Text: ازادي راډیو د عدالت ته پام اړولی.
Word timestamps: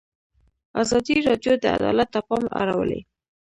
ازادي 0.81 1.15
راډیو 1.27 1.53
د 1.59 1.65
عدالت 1.77 2.09
ته 2.13 2.19
پام 2.27 2.43
اړولی. 2.61 3.01